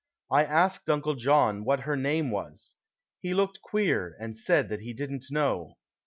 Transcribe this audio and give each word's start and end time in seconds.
I 0.31 0.45
asked 0.45 0.89
Uncle 0.89 1.13
John 1.13 1.63
what 1.63 1.81
her 1.81 1.95
name 1.95 2.31
was. 2.31 2.73
He 3.19 3.35
looked 3.35 3.61
queer, 3.61 4.15
and 4.19 4.35
said 4.35 4.67
that 4.69 4.79
he 4.79 4.93
didn't 4.93 5.25
know. 5.29 5.77